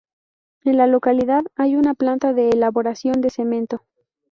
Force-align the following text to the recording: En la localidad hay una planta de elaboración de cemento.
En 0.63 0.77
la 0.77 0.87
localidad 0.87 1.43
hay 1.55 1.75
una 1.75 1.93
planta 1.93 2.33
de 2.33 2.49
elaboración 2.49 3.21
de 3.21 3.29
cemento. 3.29 3.83